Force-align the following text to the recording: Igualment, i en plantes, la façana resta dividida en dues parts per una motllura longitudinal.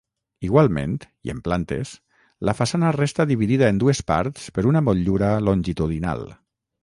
Igualment, 0.45 0.93
i 1.29 1.33
en 1.33 1.41
plantes, 1.47 1.91
la 2.49 2.55
façana 2.61 2.93
resta 2.97 3.27
dividida 3.33 3.69
en 3.73 3.83
dues 3.85 4.03
parts 4.13 4.49
per 4.55 4.67
una 4.73 4.83
motllura 4.87 5.33
longitudinal. 5.51 6.27